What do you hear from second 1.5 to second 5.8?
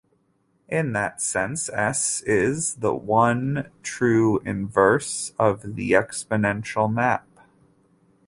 "S" is the "one true inverse" of